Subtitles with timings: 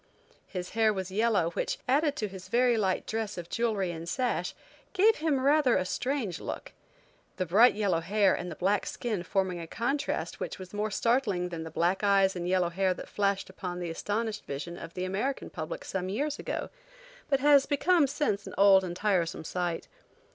[0.47, 4.55] His hair was yellow which, added to his very light dress of jewelry and sash,
[4.93, 6.71] gave him rather a strange look.
[7.37, 11.49] The bright yellow hair and the black skin forming a contrast which was more startling
[11.49, 15.05] than the black eyes and yellow hair that flashed upon the astonished vision of the
[15.05, 16.71] American public some years ago,
[17.29, 19.87] but has become since an old and tiresome sight.